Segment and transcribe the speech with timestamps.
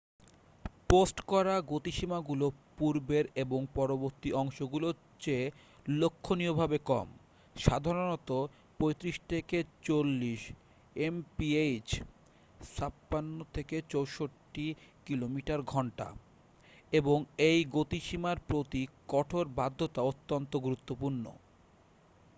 [0.89, 2.51] Post করা গতিসীমাগুলো
[2.77, 5.51] পূর্বের এবং পরবর্তী অংশগুলোর চেয়ে
[5.93, 7.07] লক্ষণীয়ভাবে কম-
[7.55, 8.47] সাধারণত
[8.79, 10.51] ৩৫-৪০
[11.01, 12.01] এমপিএইচ
[12.59, 14.75] ৫৬-৬৪
[15.07, 16.13] কিমি/ঘন্টা-
[16.91, 17.25] এবং
[17.49, 18.87] এই গতিসীমার প্রতি
[19.07, 21.31] কঠোর বাধ্যতা অত্যন্ত গুরুত্বপূর্ণ।